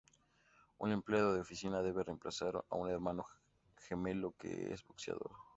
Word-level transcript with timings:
Un 0.79 0.91
empleado 0.91 1.31
de 1.35 1.41
oficina 1.41 1.83
debe 1.83 2.03
reemplazar 2.03 2.65
a 2.71 2.75
un 2.75 2.89
hermano 2.89 3.27
gemelo 3.87 4.33
que 4.35 4.73
es 4.73 4.83
boxeador. 4.83 5.29